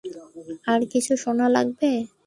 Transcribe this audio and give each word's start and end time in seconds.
আর 0.67 0.81
কিছু 0.91 1.13
শেখা 1.15 1.47
লাগবে? 1.49 1.91